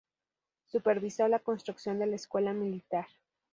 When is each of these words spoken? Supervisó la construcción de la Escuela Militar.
Supervisó 0.65 1.27
la 1.27 1.37
construcción 1.37 1.99
de 1.99 2.07
la 2.07 2.15
Escuela 2.15 2.53
Militar. 2.53 3.05